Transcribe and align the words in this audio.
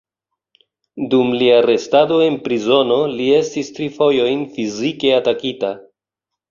Dum 1.11 1.29
lia 1.41 1.59
restado 1.67 2.19
en 2.29 2.39
prizono 2.47 2.99
li 3.15 3.31
estis 3.43 3.73
tri 3.77 3.93
fojojn 4.01 4.45
fizike 4.59 5.15
atakita. 5.23 5.77